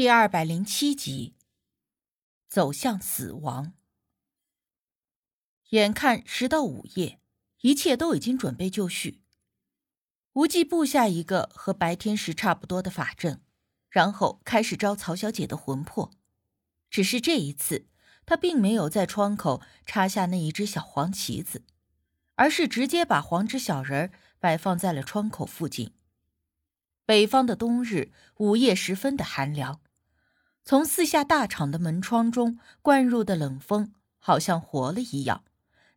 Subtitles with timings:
[0.00, 1.34] 第二百零七集，
[2.48, 3.74] 走向死亡。
[5.72, 7.20] 眼看时到午夜，
[7.60, 9.20] 一切都已经准备就绪。
[10.32, 13.42] 无忌布下一个和白天时差不多的法阵，
[13.90, 16.10] 然后开始招曹小姐的魂魄。
[16.88, 17.86] 只是这一次，
[18.24, 21.62] 他并没有在窗口插下那一只小黄旗子，
[22.36, 25.92] 而是直接把黄纸小人摆放在了窗口附近。
[27.04, 29.82] 北方的冬日午夜十分的寒凉。
[30.70, 35.42] 从四下大敞的门窗中灌入的冷风，好像活了一样，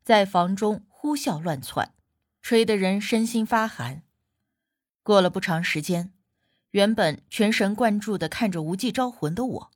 [0.04, 1.94] 在房中呼啸乱窜，
[2.42, 4.02] 吹得人身心发寒。
[5.04, 6.12] 过了不长时间，
[6.72, 9.72] 原本全神贯注的看着无忌招魂的我，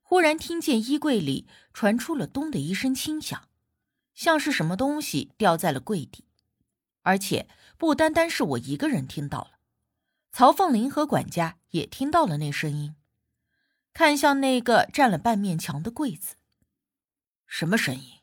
[0.00, 3.46] 忽然听见衣柜里传出了“咚”的一声轻响，
[4.12, 6.24] 像是什么东西掉在了柜底。
[7.02, 7.46] 而且
[7.78, 9.50] 不单单是我一个人听到了，
[10.32, 12.96] 曹凤林和管家也听到了那声音。
[13.94, 16.36] 看向那个占了半面墙的柜子，
[17.46, 18.20] 什么声音？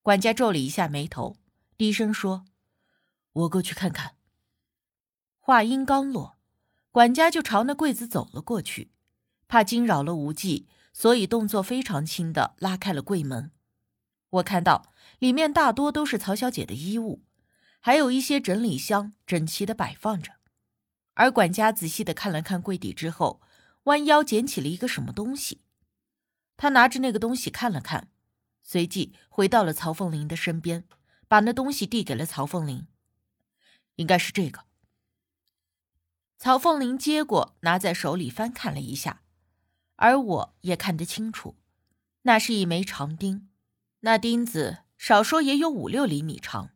[0.00, 1.36] 管家皱了一下眉头，
[1.76, 2.46] 低声说
[3.32, 4.16] ：“我过去看看。”
[5.38, 6.38] 话音刚落，
[6.90, 8.92] 管家就朝那柜子走了过去，
[9.46, 13.52] 怕惊扰了无忌，所以动作非常轻的拉开了柜门。
[14.30, 17.22] 我看到里面大多都是曹小姐的衣物，
[17.80, 20.32] 还有一些整理箱整齐的摆放着。
[21.12, 23.42] 而管家仔细的看了看柜底之后。
[23.86, 25.60] 弯腰捡起了一个什么东西，
[26.56, 28.08] 他拿着那个东西看了看，
[28.62, 30.84] 随即回到了曹凤林的身边，
[31.28, 32.86] 把那东西递给了曹凤林。
[33.94, 34.64] 应该是这个。
[36.36, 39.22] 曹凤林接过，拿在手里翻看了一下，
[39.94, 41.56] 而我也看得清楚，
[42.22, 43.48] 那是一枚长钉，
[44.00, 46.70] 那钉子少说也有五六厘米长，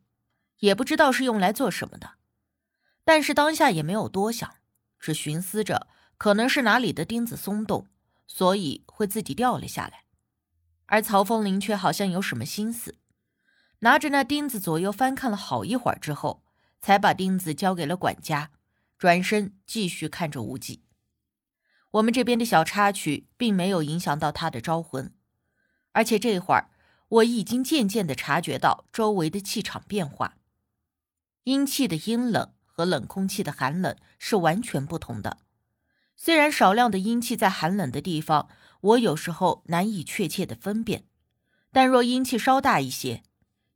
[0.59, 2.13] 也不知道是用来做什么的。
[3.03, 4.55] 但是当下也没有多想，
[4.97, 5.87] 只寻思着。
[6.21, 7.87] 可能是哪里的钉子松动，
[8.27, 10.03] 所以会自己掉了下来。
[10.85, 12.99] 而曹风林却好像有什么心思，
[13.79, 16.43] 拿着那钉子左右翻看了好一会儿之后，
[16.79, 18.51] 才把钉子交给了管家，
[18.99, 20.83] 转身继续看着无忌。
[21.89, 25.11] 我们这边的小插曲并没有影响到他的招魂，
[25.93, 26.69] 而且这会儿
[27.07, 30.35] 我已经渐渐的察觉到周围的气场变化，
[31.45, 35.39] 阴气的阴冷和冷空气的寒冷是完全不同的。
[36.23, 38.47] 虽然少量的阴气在寒冷的地方，
[38.81, 41.05] 我有时候难以确切的分辨，
[41.71, 43.23] 但若阴气稍大一些，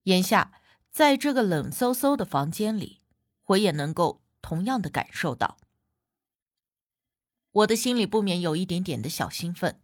[0.03, 0.51] 眼下
[0.91, 3.01] 在这个冷飕飕的房间里，
[3.45, 5.57] 我也能够同样的感受到。
[7.51, 9.81] 我的心里不免有一点点的小兴奋，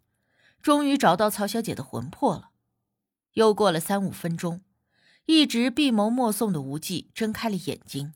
[0.62, 2.52] 终于找到曹小姐的魂魄了。
[3.34, 4.62] 又过了三五分钟，
[5.26, 8.14] 一直闭眸默诵的无忌睁开了眼睛，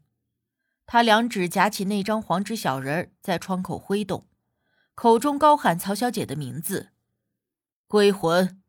[0.85, 4.27] 他两指夹起那张黄纸小人在窗口挥动。
[4.95, 6.93] 口中高喊曹小姐的名字，
[7.85, 8.63] 归魂，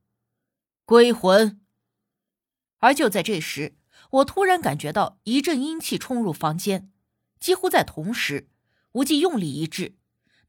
[0.84, 1.60] 归魂。
[2.78, 3.76] 而就在这时，
[4.10, 6.92] 我突然感觉到一阵阴气冲入房间，
[7.38, 8.50] 几乎在同时，
[8.92, 9.96] 无忌用力一掷，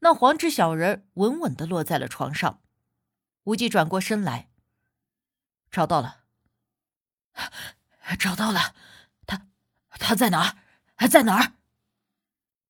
[0.00, 2.60] 那黄纸小人稳稳的落在了床上。
[3.44, 4.50] 无忌转过身来，
[5.70, 6.24] 找到了，
[8.18, 8.74] 找到了，
[9.26, 9.46] 他
[9.90, 10.58] 他在哪
[10.96, 11.08] 儿？
[11.08, 11.54] 在哪儿？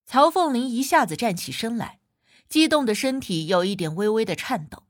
[0.04, 1.97] 曹凤林一下子站起身来。
[2.48, 4.84] 激动的身体有一点微微的颤抖。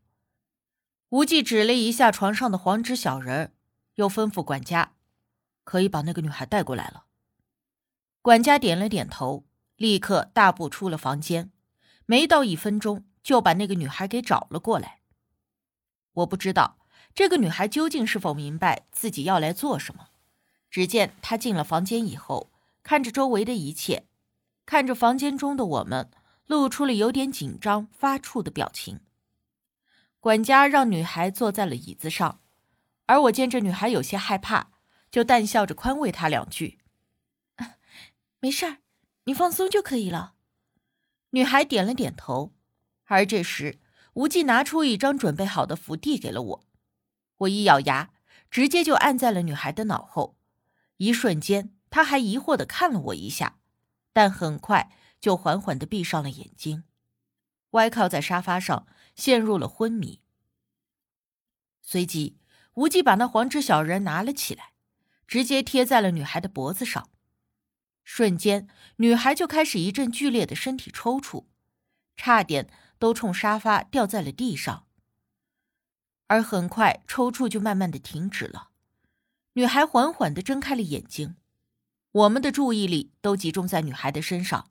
[1.10, 3.52] 无忌指了一下床上的黄纸小人，
[3.94, 4.92] 又吩咐管家
[5.64, 7.06] ：“可以把那个女孩带过来了。”
[8.22, 9.44] 管家点了点头，
[9.76, 11.50] 立刻大步出了房间。
[12.04, 15.00] 没到一分钟，就把那个女孩给找了过来。
[16.12, 16.78] 我不知道
[17.14, 20.08] 这个女孩究竟是否明白自己要来做什么。
[20.70, 22.50] 只见她进了房间以后，
[22.82, 24.06] 看着周围的一切，
[24.64, 26.10] 看着房间中的我们。
[26.48, 29.00] 露出了有点紧张、发怵的表情。
[30.19, 32.41] 管家让女孩坐在了椅子上，
[33.06, 34.72] 而我见这女孩有些害怕，
[35.10, 36.78] 就淡笑着宽慰她两句
[38.41, 38.78] ：“没事儿，
[39.25, 40.34] 你放松就可以了。”
[41.31, 42.54] 女孩点了点头。
[43.04, 43.78] 而这时，
[44.14, 46.64] 无忌拿出一张准备好的符递给了我，
[47.38, 48.11] 我一咬牙，
[48.50, 50.37] 直接就按在了女孩的脑后。
[50.96, 53.58] 一瞬间，她还疑惑的看了我一下，
[54.12, 54.90] 但很快。
[55.20, 56.85] 就缓缓的闭上了眼睛，
[57.70, 60.20] 歪靠在沙发上，陷入了昏迷。
[61.82, 62.38] 随即，
[62.75, 64.73] 无忌把那黄纸小人拿了起来，
[65.26, 67.11] 直接贴在了女孩的脖子上。
[68.05, 71.47] 瞬间，女孩就开始一阵剧烈的身体抽搐，
[72.17, 74.87] 差点都冲沙发掉在了地上。
[76.26, 78.71] 而很快，抽搐就慢慢的停止了，
[79.55, 81.37] 女孩缓缓的睁开了眼睛。
[82.12, 84.71] 我们的注意力都集中在女孩的身上。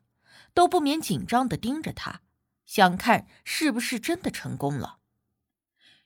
[0.57, 2.21] 都不免紧张的盯着他，
[2.65, 4.97] 想看是不是真的成功了。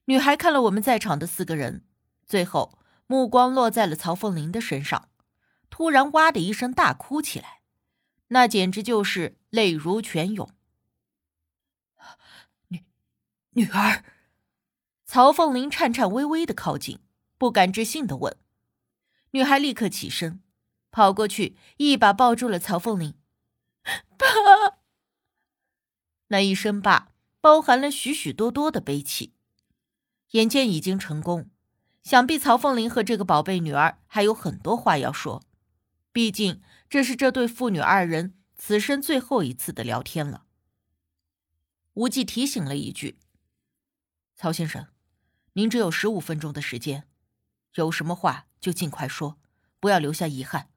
[0.07, 1.85] 女孩看了我们在场的四个人，
[2.25, 2.77] 最后
[3.07, 5.07] 目光落在了曹凤玲的身上，
[5.69, 7.61] 突然哇的一声大哭起来，
[8.27, 10.51] 那简直就是泪如泉涌。
[12.67, 12.83] 女
[13.51, 14.03] 女儿，
[15.05, 16.99] 曹凤玲颤颤巍巍的靠近，
[17.37, 18.35] 不敢置信的问。
[19.29, 20.43] 女孩立刻起身，
[20.91, 23.15] 跑过去一把抱住了曹凤玲。
[24.21, 24.77] 爸，
[26.29, 29.33] 那一声“爸”包含了许许多多的悲戚。
[30.31, 31.49] 眼见已经成功，
[32.03, 35.43] 想必曹凤玲和这个宝贝女儿还有很多话要说。
[36.13, 40.45] 毕竟这是这对父女二人此生最后一次的聊天了。
[41.93, 43.19] 无忌提醒了一句
[44.35, 44.87] ：“曹先生，
[45.53, 47.07] 您只有十五分钟的时间，
[47.75, 49.37] 有什么话就尽快说，
[49.81, 50.69] 不要留下遗憾。”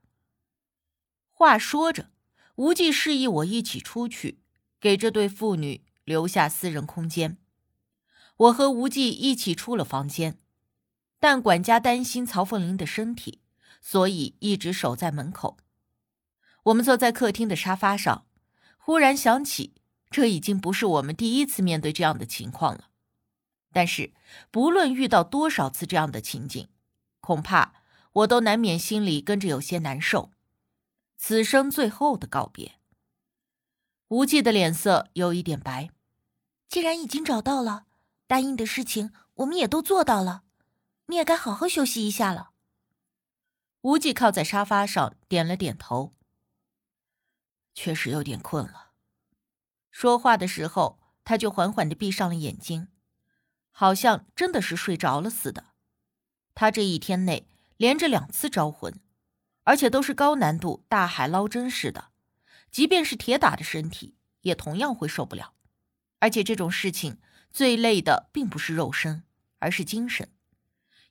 [1.31, 2.11] 话说着，
[2.57, 4.41] 无忌示意我一起出去，
[4.81, 7.39] 给这对父女留下私人空间。
[8.37, 10.39] 我和无忌一起出了房间，
[11.19, 13.41] 但管家担心曹凤玲的身体，
[13.81, 15.57] 所以一直守在门口。
[16.65, 18.27] 我们坐在客厅的沙发上，
[18.79, 19.75] 忽然想起，
[20.11, 22.89] 这已经不是我们第一次面对这样的情况了。
[23.73, 24.13] 但是，
[24.53, 26.69] 不论遇到多少次这样的情景，
[27.21, 27.75] 恐怕
[28.13, 30.31] 我都难免心里跟着有些难受。
[31.17, 32.79] 此生最后的告别。
[34.09, 35.91] 无忌的脸色有一点白。
[36.69, 37.87] 既然已经找到了。
[38.27, 40.45] 答应的事情我们也都做到了，
[41.07, 42.53] 你也该好好休息一下了。
[43.83, 46.15] 无忌靠在沙发上，点了点头。
[47.75, 48.93] 确实有点困了。
[49.91, 52.89] 说话的时候，他就缓缓的闭上了眼睛，
[53.71, 55.67] 好像真的是睡着了似的。
[56.55, 57.47] 他这一天内
[57.77, 58.99] 连着两次招魂，
[59.65, 62.11] 而且都是高难度大海捞针似的，
[62.71, 65.53] 即便是铁打的身体，也同样会受不了。
[66.21, 67.19] 而且这种事情。
[67.55, 69.23] 最累的并不是肉身，
[69.61, 70.33] 而是精神，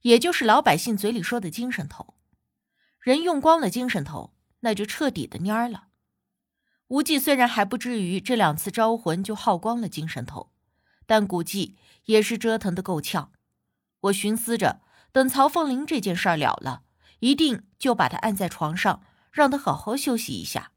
[0.01, 2.15] 也就是老百姓嘴里说的精神头。
[2.99, 5.87] 人用光了精神头，那就彻底的蔫儿了。
[6.89, 10.51] 无忌虽然还不至于这两次招魂就耗光了精神头，
[11.05, 11.77] 但估计
[12.07, 13.31] 也是折腾的够呛。
[14.01, 14.81] 我寻思着，
[15.13, 16.82] 等曹凤林这件事儿了了，
[17.23, 20.73] 一定就把他按在床上，让他好好休息一下。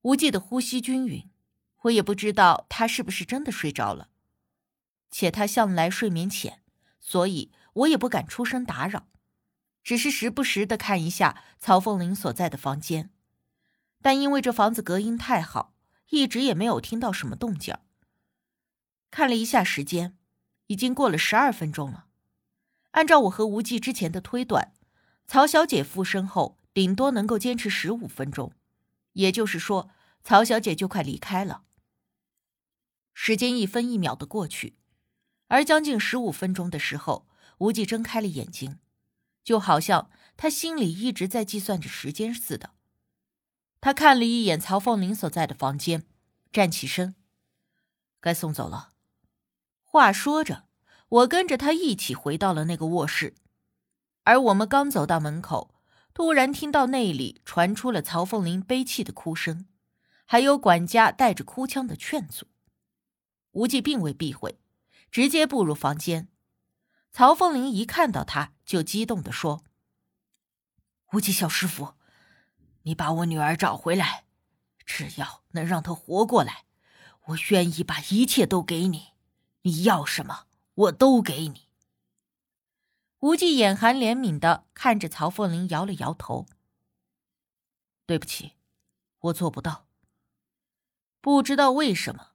[0.00, 1.28] 无忌的呼吸均匀，
[1.82, 4.08] 我也不知道他是不是真的睡着了。
[5.10, 6.62] 且他向来睡眠浅，
[7.00, 9.06] 所以我也不敢出声打扰，
[9.82, 13.10] 只是时不时的看一下曹凤玲所在的房间。
[14.00, 15.74] 但因为这房子隔音太好，
[16.08, 17.76] 一直也没有听到什么动静。
[19.10, 20.16] 看了一下时间，
[20.68, 22.06] 已经过了十二分钟了。
[22.92, 24.72] 按照我和无忌之前的推断，
[25.26, 28.52] 曹小姐附身后顶多能够坚持十五分钟，
[29.12, 29.90] 也就是说，
[30.22, 31.64] 曹小姐就快离开了。
[33.12, 34.76] 时间一分一秒的过去。
[35.48, 37.28] 而将近十五分钟的时候，
[37.58, 38.78] 无忌睁开了眼睛，
[39.44, 42.70] 就好像他心里一直在计算着时间似的。
[43.80, 46.06] 他看了一眼曹凤玲所在的房间，
[46.50, 47.14] 站起身，
[48.20, 48.94] 该送走了。
[49.82, 50.66] 话说着，
[51.08, 53.34] 我跟着他一起回到了那个卧室。
[54.24, 55.74] 而我们刚走到门口，
[56.12, 59.66] 突然听到那里传出了曹凤玲悲泣的哭声，
[60.26, 62.46] 还有管家带着哭腔的劝阻。
[63.52, 64.58] 无忌并未避讳。
[65.10, 66.26] 直接步入房间，
[67.12, 69.62] 曹凤玲一看到他，就激动的说
[71.12, 71.94] ：“无忌小师傅，
[72.82, 74.24] 你把我女儿找回来，
[74.84, 76.64] 只要能让她活过来，
[77.26, 79.12] 我愿意把一切都给你。
[79.62, 81.63] 你要什么，我都给你。”
[83.24, 86.44] 无忌眼含怜悯的看着曹凤玲，摇了摇头
[88.04, 88.52] ：“对不起，
[89.20, 89.86] 我做不到。
[91.22, 92.32] 不知道为什么。”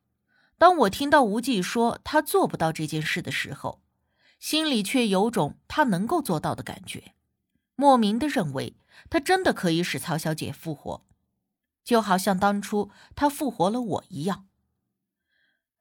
[0.58, 3.84] 当我听到无忌说他做不到这件事的时候，
[4.40, 7.14] 心里却有种他能够做到的感觉，
[7.76, 8.76] 莫名的认为
[9.12, 11.06] 他真的可以使曹小姐复活，
[11.84, 14.48] 就好像当初他复活了我一样。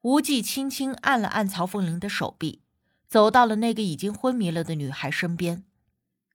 [0.01, 2.61] 无忌轻轻按了按曹凤玲的手臂，
[3.09, 5.65] 走到了那个已经昏迷了的女孩身边，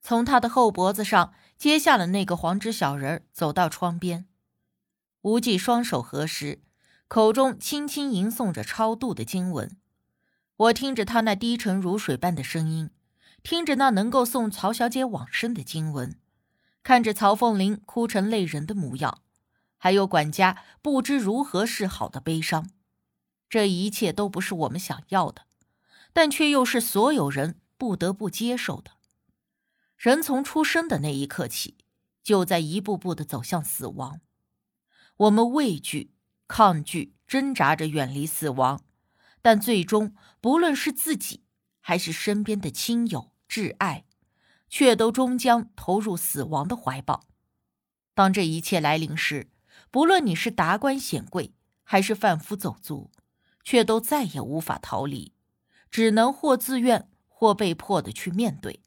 [0.02, 4.26] 从她的后脖子上揭下了那个黄纸小人，走到窗边。
[5.22, 6.60] 无忌双手合十。
[7.06, 9.76] 口中轻轻吟诵着超度的经文，
[10.56, 12.90] 我听着他那低沉如水般的声音，
[13.42, 16.18] 听着那能够送曹小姐往生的经文，
[16.82, 19.20] 看着曹凤玲哭成泪人的模样，
[19.76, 22.70] 还有管家不知如何是好的悲伤，
[23.48, 25.42] 这一切都不是我们想要的，
[26.14, 28.92] 但却又是所有人不得不接受的。
[29.98, 31.76] 人从出生的那一刻起，
[32.22, 34.22] 就在一步步的走向死亡，
[35.18, 36.12] 我们畏惧。
[36.46, 38.84] 抗拒、挣扎着远离死亡，
[39.40, 41.42] 但最终，不论是自己
[41.80, 44.04] 还是身边的亲友、挚爱，
[44.68, 47.24] 却都终将投入死亡的怀抱。
[48.12, 49.50] 当这一切来临时，
[49.90, 53.10] 不论你是达官显贵，还是贩夫走卒，
[53.64, 55.32] 却都再也无法逃离，
[55.94, 58.82] 只能或自愿，或被迫的去面对。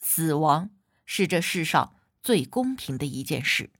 [0.00, 0.70] 死亡
[1.04, 3.70] 是这世上最公平的一件事。